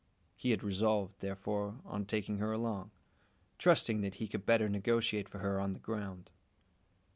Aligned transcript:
He 0.35 0.49
had 0.49 0.63
resolved, 0.63 1.19
therefore, 1.19 1.77
on 1.85 2.05
taking 2.07 2.39
her 2.39 2.51
along, 2.51 2.89
trusting 3.59 4.01
that 4.01 4.15
he 4.15 4.27
could 4.27 4.47
better 4.47 4.67
negotiate 4.67 5.29
for 5.29 5.37
her 5.37 5.59
on 5.59 5.73
the 5.73 5.79
ground. 5.79 6.31